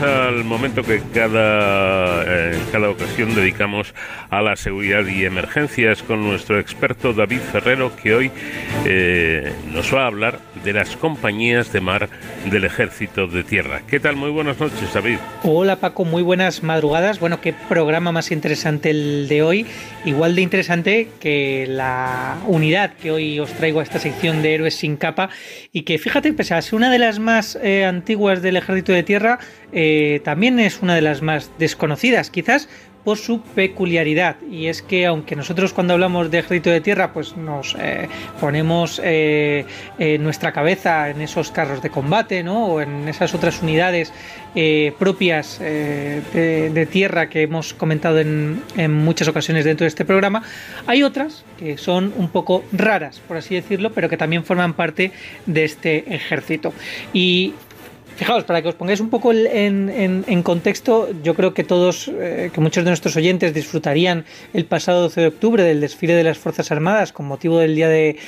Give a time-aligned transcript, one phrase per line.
[0.00, 3.92] uh, al momento que cada, eh, cada ocasión dedicamos
[4.30, 8.30] a la seguridad y emergencias con nuestro experto David Ferrero, que hoy
[8.86, 12.08] eh, nos va a hablar de las compañías de mar
[12.48, 13.82] del Ejército de Tierra.
[13.88, 14.14] ¿Qué tal?
[14.14, 15.18] Muy buenas noches, David.
[15.42, 17.18] Hola Paco, muy buenas madrugadas.
[17.18, 19.66] Bueno, qué programa más interesante el de hoy.
[20.04, 24.74] Igual de interesante que la unidad que hoy os traigo a esta sección de Héroes
[24.74, 25.30] sin capa
[25.72, 29.38] y que fíjate, pese una de las más eh, antiguas del Ejército de Tierra,
[30.20, 32.68] también es una de las más desconocidas, quizás
[33.04, 37.36] por su peculiaridad y es que aunque nosotros cuando hablamos de ejército de tierra pues
[37.36, 38.08] nos eh,
[38.40, 39.64] ponemos eh,
[40.20, 42.66] nuestra cabeza en esos carros de combate ¿no?
[42.66, 44.12] o en esas otras unidades
[44.98, 50.42] propias de, tierra que hemos comentado en, en, muchas ocasiones dentro de este programa
[50.86, 55.12] hay otras que son un poco raras por así decirlo pero que también forman parte
[55.46, 56.74] de este ejército
[57.12, 57.54] y
[58.20, 62.60] Fijaos, para que os pongáis un poco en, contexto, yo creo que todos, eh, que
[62.60, 66.70] muchos de nuestros oyentes disfrutarían el pasado 12 de octubre del desfile de las Fuerzas
[66.70, 68.18] Armadas con motivo del Día de,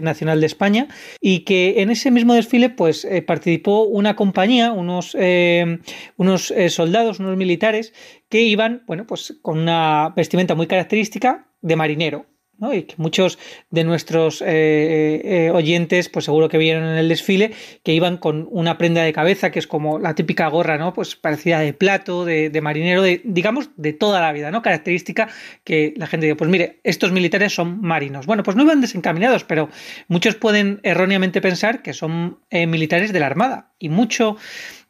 [0.00, 0.88] Nacional de España
[1.20, 5.80] y que en ese mismo desfile pues eh, participó una compañía, unos, eh,
[6.16, 7.92] unos soldados, unos militares
[8.30, 12.24] que iban, bueno, pues con una vestimenta muy característica de marinero,
[12.72, 13.38] y que muchos
[13.70, 18.16] de nuestros eh, eh, eh, oyentes, pues seguro que vieron en el desfile, que iban
[18.16, 20.92] con una prenda de cabeza, que es como la típica gorra, ¿no?
[20.94, 24.62] Pues parecida de plato, de, marinero, de, digamos, de toda la vida, ¿no?
[24.62, 25.28] Característica
[25.64, 28.26] que la gente dice, pues mire, estos militares son marinos.
[28.26, 29.68] Bueno, pues no iban desencaminados, pero
[30.08, 33.72] muchos pueden erróneamente pensar que son militares de la Armada.
[33.78, 34.36] Y mucho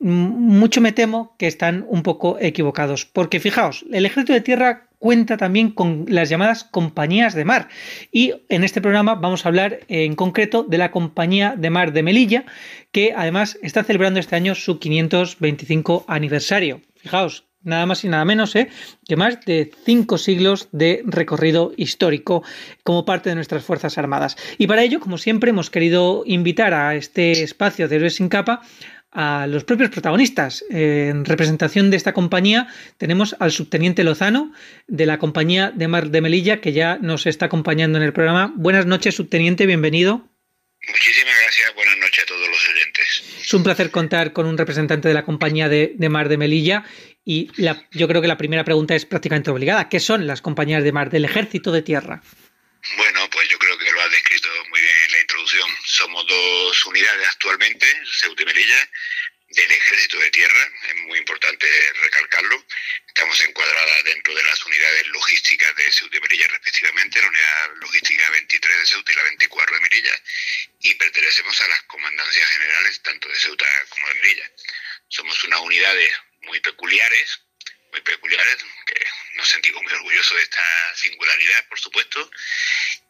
[0.00, 5.36] mucho me temo que están un poco equivocados, porque fijaos, el ejército de tierra cuenta
[5.36, 7.68] también con las llamadas compañías de mar.
[8.10, 12.02] Y en este programa vamos a hablar en concreto de la compañía de mar de
[12.02, 12.46] Melilla,
[12.90, 16.80] que además está celebrando este año su 525 aniversario.
[16.96, 18.68] Fijaos, nada más y nada menos ¿eh?
[19.06, 22.42] que más de cinco siglos de recorrido histórico
[22.82, 24.38] como parte de nuestras Fuerzas Armadas.
[24.56, 28.62] Y para ello, como siempre, hemos querido invitar a este espacio de Héroes sin Capa
[29.14, 30.64] a los propios protagonistas.
[30.70, 34.52] En representación de esta compañía tenemos al subteniente Lozano
[34.86, 38.52] de la compañía de Mar de Melilla que ya nos está acompañando en el programa.
[38.56, 40.28] Buenas noches, subteniente, bienvenido.
[40.86, 43.24] Muchísimas gracias, buenas noches a todos los oyentes.
[43.40, 46.84] Es un placer contar con un representante de la compañía de, Mar de Melilla
[47.24, 47.50] y
[47.92, 49.88] yo creo que la primera pregunta es prácticamente obligada.
[49.88, 52.22] ¿Qué son las compañías de mar del ejército de tierra?
[52.96, 55.70] Bueno, pues yo creo que lo has descrito muy bien en la introducción.
[55.84, 58.90] Somos dos unidades actualmente, Ceuta y Melilla,
[59.48, 61.66] del Ejército de Tierra, es muy importante
[62.02, 62.64] recalcarlo.
[63.06, 68.30] Estamos encuadradas dentro de las unidades logísticas de Ceuta y Melilla respectivamente, la unidad logística
[68.30, 70.22] 23 de Ceuta y la 24 de Melilla,
[70.80, 74.50] y pertenecemos a las comandancias generales tanto de Ceuta como de Melilla.
[75.08, 76.10] Somos unas unidades
[76.42, 77.40] muy peculiares,
[77.92, 78.56] muy peculiares,
[78.86, 82.30] que nos sentimos muy orgullosos de esta singularidad, por supuesto,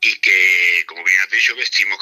[0.00, 1.98] y que, como bien has dicho, vestimos,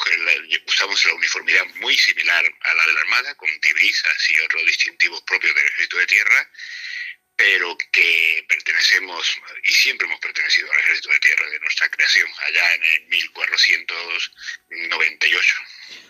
[0.65, 5.21] usamos la uniformidad muy similar a la de la Armada, con divisas y otros distintivos
[5.23, 6.49] propios del Ejército de Tierra,
[7.39, 12.75] pero que pertenecemos y siempre hemos pertenecido al Ejército de Tierra de nuestra creación, allá
[12.75, 15.55] en el 1498.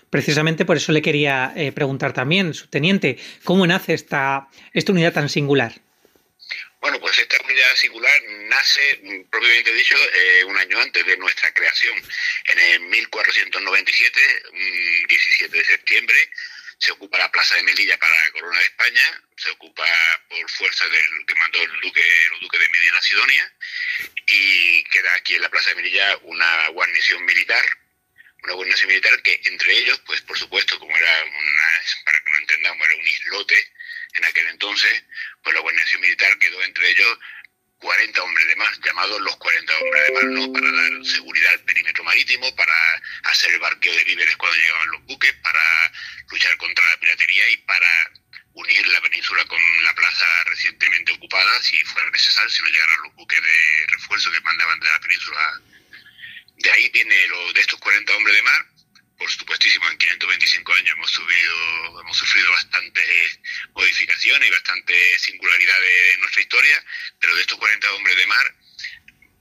[0.09, 5.29] Precisamente por eso le quería eh, preguntar también, subteniente, ¿cómo nace esta, esta unidad tan
[5.29, 5.79] singular?
[6.81, 11.95] Bueno, pues esta unidad singular nace, propiamente dicho, eh, un año antes de nuestra creación.
[12.45, 14.19] En el 1497,
[15.07, 16.15] 17 de septiembre,
[16.79, 19.85] se ocupa la plaza de Melilla para la corona de España, se ocupa
[20.29, 22.01] por fuerza del que mandó el duque,
[22.33, 23.53] el duque de Medina Sidonia,
[24.25, 27.63] y queda aquí en la plaza de Melilla una guarnición militar,
[28.43, 31.63] una guarnición militar que entre ellos, pues por supuesto, como era una,
[32.05, 33.73] para que no entendamos, era un islote,
[34.13, 35.03] en aquel entonces,
[35.43, 37.19] pues la guarnición militar quedó entre ellos
[37.79, 40.53] 40 hombres de mar, llamados los 40 hombres de mar, ¿no?
[40.53, 42.73] Para dar seguridad al perímetro marítimo, para
[43.23, 45.91] hacer el barqueo de víveres cuando llegaban los buques, para
[46.31, 48.11] luchar contra la piratería y para
[48.53, 53.15] unir la península con la plaza recientemente ocupada si fuera necesario, si no llegaran los
[53.15, 55.61] buques de refuerzo que mandaban de la península.
[56.57, 58.65] De ahí viene lo de estos 40 hombres de mar,
[59.19, 63.39] por supuestísimo, en 525 años hemos, subido, hemos sufrido bastantes
[63.73, 66.85] modificaciones y bastantes singularidades en nuestra historia,
[67.19, 68.55] pero de estos 40 hombres de mar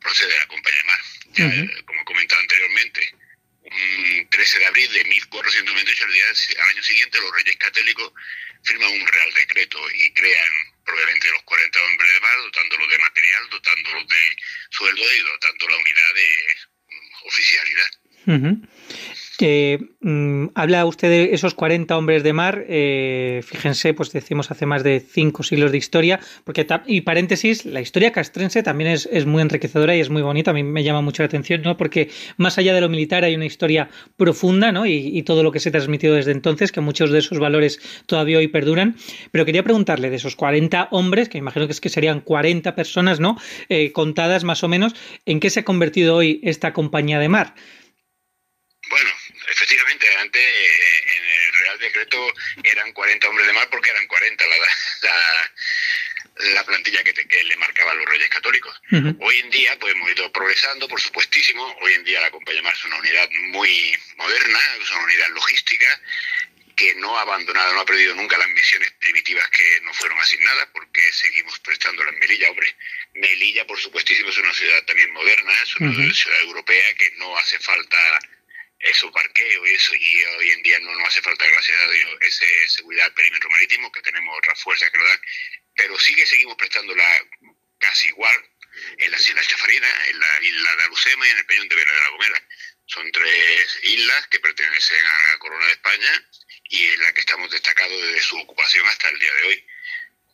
[0.00, 1.00] procede la Compañía de Mar.
[1.28, 3.14] Ya, como he comentado anteriormente,
[3.62, 5.04] un 13 de abril de
[5.42, 6.04] 1498,
[6.58, 8.12] al, año siguiente, los reyes católicos
[8.64, 10.52] firman un real decreto y crean
[10.84, 14.36] probablemente los 40 hombres de mar, dotándolos de material, dotándolos de
[14.70, 16.56] sueldo y dotando la unidad de
[17.24, 17.90] oficialidad.
[19.40, 19.78] Eh,
[20.54, 24.98] habla usted de esos 40 hombres de mar, eh, fíjense, pues decimos hace más de
[24.98, 30.00] cinco siglos de historia, porque y paréntesis, la historia castrense también es, muy enriquecedora y
[30.00, 31.76] es muy bonita, a mí me llama mucho la atención, ¿no?
[31.76, 34.86] porque más allá de lo militar hay una historia profunda ¿no?
[34.86, 38.38] y, todo lo que se ha transmitido desde entonces, que muchos de esos valores todavía
[38.38, 38.96] hoy perduran,
[39.30, 43.20] pero quería preguntarle de esos 40 hombres, que imagino que es que serían 40 personas,
[43.20, 43.36] ¿no?
[43.68, 44.94] Eh, contadas más o menos,
[45.26, 47.54] ¿en qué se ha convertido hoy esta compañía de mar?
[48.90, 49.17] Bueno,
[49.50, 52.34] efectivamente, antes eh, en el Real Decreto
[52.64, 54.56] eran 40 hombres de mar porque eran 40 la,
[56.54, 58.80] la, plantilla que, le marcaba a los reyes católicos.
[59.20, 61.64] Hoy en día, pues hemos ido progresando, por supuestísimo.
[61.80, 66.00] Hoy en día la compañía mar es una unidad muy moderna, es una unidad logística
[66.76, 70.68] que no ha abandonado, no ha perdido nunca las misiones primitivas que nos fueron asignadas,
[70.72, 72.50] porque seguimos prestando en Melilla.
[72.50, 72.76] Hombre,
[73.14, 77.58] Melilla, por supuestísimo, es una ciudad también moderna, es una ciudad europea que no hace
[77.58, 78.20] falta
[78.80, 82.18] eso parqueo y eso, y hoy en día no nos hace falta, gracias a Dios,
[82.20, 85.20] ese seguridad perímetro marítimo, que tenemos otras fuerzas que lo dan,
[85.74, 87.04] pero sí que seguimos prestándola
[87.78, 88.36] casi igual
[88.98, 91.92] en la isla Chafarina, en la isla de Alucema y en el Peñón de Vela
[91.92, 92.48] de la Gomera.
[92.86, 96.30] Son tres islas que pertenecen a la Corona de España
[96.64, 99.66] y en la que estamos destacados desde su ocupación hasta el día de hoy.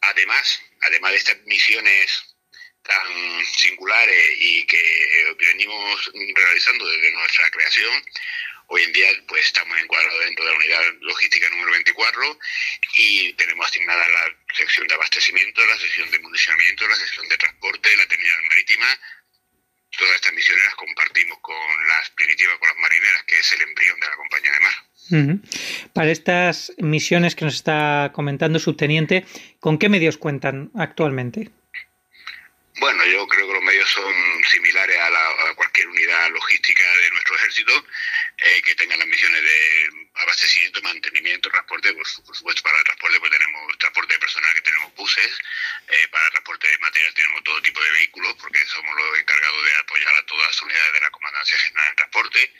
[0.03, 2.34] Además, además de estas misiones
[2.85, 8.05] tan singulares y que venimos realizando desde nuestra creación,
[8.69, 12.39] hoy en día pues estamos encuadrados dentro de la unidad logística número 24
[12.97, 17.97] y tenemos asignada la sección de abastecimiento, la sección de municionamiento, la sección de transporte,
[17.97, 18.87] la terminal marítima.
[19.97, 24.01] Todas estas misiones las compartimos con las primitivas, con las marineras, que es el embrión
[24.01, 24.75] de la compañía de mar.
[25.93, 29.25] Para estas misiones que nos está comentando, subteniente,
[29.61, 31.51] ¿con qué medios cuentan actualmente?
[32.77, 34.13] Bueno, yo creo que los medios son
[34.51, 37.87] similares a, cualquier unidad logística de nuestro ejército,
[38.39, 43.31] eh, que tengan las misiones de abastecimiento, mantenimiento, transporte, por, supuesto para el transporte pues
[43.31, 45.39] tenemos transporte de personal, que tenemos buses,
[45.87, 49.75] eh, para transporte de material tenemos todo tipo de vehículos, porque somos los encargados de
[49.77, 52.55] apoyar a todas las unidades de la Comandancia General de Transporte,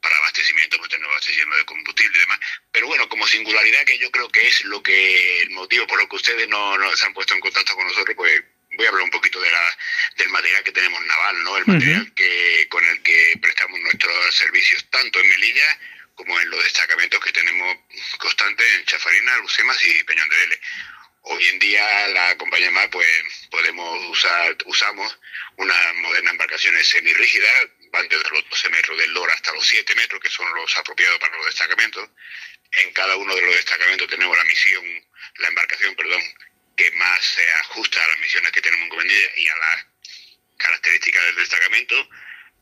[0.00, 2.38] para abastecimiento pues tenemos abastecimiento de combustible y demás,
[2.70, 6.08] pero bueno, como singularidad que yo creo que es lo que, el motivo por lo
[6.08, 8.44] que ustedes no se han puesto en contacto con nosotros, pues
[8.78, 9.78] voy a hablar un poquito de la,
[10.16, 11.56] del material que tenemos naval, ¿no?
[11.58, 15.78] El material que con el que prestamos nuestros servicios tanto en Melilla
[16.14, 17.76] como en los destacamentos que tenemos
[18.18, 20.60] constantes en Chafarina, Lucemas y Peñón de Vélez.
[21.22, 23.06] Hoy en día la compañía MAR pues
[23.50, 25.18] podemos usar, usamos
[25.56, 27.52] unas modernas embarcaciones semirrígidas,
[27.90, 31.18] van desde los 12 metros del LOR hasta los 7 metros, que son los apropiados
[31.18, 32.08] para los destacamentos.
[32.70, 34.84] En cada uno de los destacamentos tenemos la misión,
[35.38, 36.22] la embarcación, perdón,
[36.78, 39.86] que más se ajusta a las misiones que tenemos encomendadas y a las
[40.56, 42.08] características del destacamento,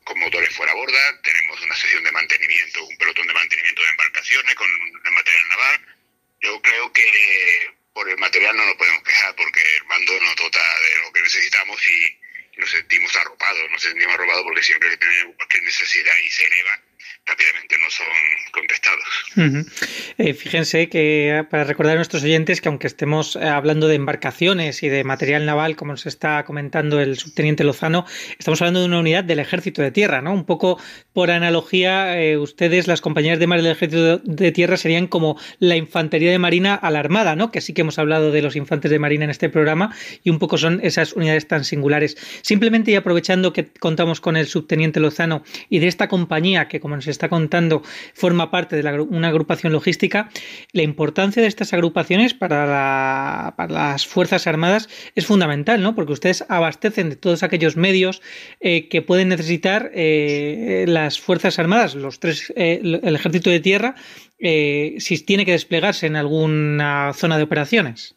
[0.05, 3.89] con motores fuera a borda, tenemos una sesión de mantenimiento, un pelotón de mantenimiento de
[3.89, 4.67] embarcaciones con
[5.05, 5.97] el material naval.
[6.41, 10.81] Yo creo que por el material no nos podemos quejar porque el mando nos dota
[10.81, 12.21] de lo que necesitamos y
[12.57, 16.81] nos sentimos arropados, nos sentimos arropados porque siempre que tenemos cualquier necesidad y se eleva,
[17.27, 18.07] rápidamente no son
[18.53, 19.85] contestados.
[20.19, 24.83] Eh, fíjense que para recordar a nuestros oyentes que aunque estemos eh, hablando de embarcaciones
[24.83, 28.07] y de material naval, como nos está comentando el subteniente Lozano,
[28.39, 30.33] estamos hablando de una unidad del ejército de tierra, ¿no?
[30.33, 30.79] Un poco
[31.13, 35.77] por analogía, eh, ustedes, las compañías de mar del ejército de tierra, serían como la
[35.77, 37.51] infantería de marina a la armada, ¿no?
[37.51, 40.39] Que sí que hemos hablado de los infantes de marina en este programa y un
[40.39, 42.17] poco son esas unidades tan singulares.
[42.43, 46.95] Simplemente y aprovechando que contamos con el subteniente Lozano y de esta compañía que, como
[46.97, 47.83] nos está contando,
[48.15, 50.31] forma parte de una agrupación logística,
[50.73, 55.95] la importancia de estas agrupaciones para, las Fuerzas Armadas es fundamental, ¿no?
[55.95, 58.23] Porque ustedes abastecen de todos aquellos medios
[58.61, 63.95] eh, que pueden necesitar eh, las Fuerzas Armadas, los tres, eh, el Ejército de Tierra,
[64.39, 68.15] si tiene que desplegarse en alguna zona de operaciones.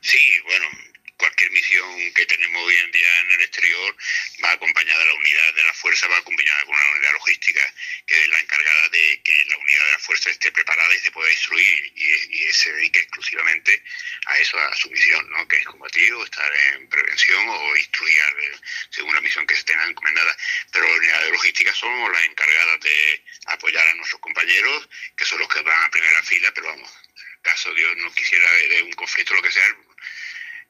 [0.00, 0.66] Sí, bueno,
[1.18, 3.96] cualquier misión que tenemos hoy en día en el exterior
[4.50, 7.74] va acompañada la unidad de la fuerza, va acompañada con una unidad logística
[8.06, 11.12] que es la encargada de que la unidad de la fuerza esté preparada y se
[11.12, 13.82] pueda instruir y, se dedique exclusivamente
[14.26, 15.46] a eso, a su misión, ¿no?
[15.46, 18.20] que es combatir o estar en prevención o instruir
[18.90, 20.36] según la misión que se tenga encomendada.
[20.72, 25.38] Pero la unidad de logística somos las encargadas de apoyar a nuestros compañeros, que son
[25.38, 26.90] los que van a primera fila, pero vamos,
[27.42, 29.64] caso Dios no quisiera de un conflicto, lo que sea,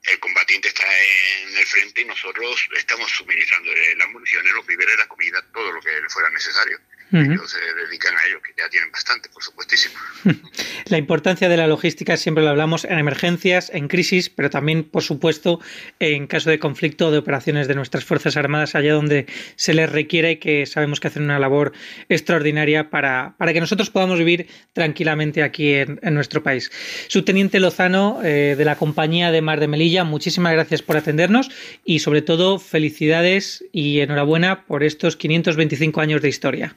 [0.04, 5.06] el combatiente está en el frente y nosotros estamos suministrando las municiones, los víveres, la
[5.08, 6.78] comida, todo lo que fuera necesario.
[7.12, 9.94] Ellos se dedican a ello, que ya tienen bastante, por supuestísimo.
[10.86, 15.02] La importancia de la logística siempre lo hablamos en emergencias, en crisis, pero también, por
[15.02, 15.60] supuesto,
[15.98, 19.26] en caso de conflicto o de operaciones de nuestras Fuerzas Armadas allá donde
[19.56, 21.72] se les requiere y que sabemos que hacen una labor
[22.08, 26.70] extraordinaria para, para que nosotros podamos vivir tranquilamente aquí en, nuestro país.
[27.08, 31.50] Subteniente Lozano, eh, de la Compañía de Mar de Melilla, muchísimas gracias por atendernos
[31.84, 36.76] y, sobre todo, felicidades y enhorabuena por estos 525 años de historia.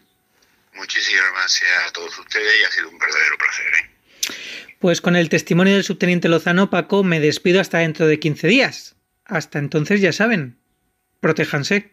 [0.75, 3.65] Muchísimas gracias a todos ustedes y ha sido un verdadero placer.
[3.67, 3.93] ¿eh?
[4.79, 8.95] Pues con el testimonio del subteniente Lozano, Paco, me despido hasta dentro de 15 días.
[9.25, 10.57] Hasta entonces, ya saben,
[11.19, 11.91] protéjanse.